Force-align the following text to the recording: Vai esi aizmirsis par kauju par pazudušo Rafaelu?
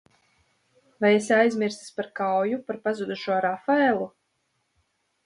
Vai 1.03 1.11
esi 1.17 1.35
aizmirsis 1.35 1.91
par 1.99 2.09
kauju 2.21 2.57
par 2.71 2.79
pazudušo 2.87 3.39
Rafaelu? 3.47 4.09